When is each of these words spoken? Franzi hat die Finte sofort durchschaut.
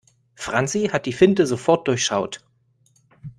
Franzi 0.33 0.87
hat 0.87 1.05
die 1.05 1.13
Finte 1.13 1.45
sofort 1.45 1.87
durchschaut. 1.87 2.43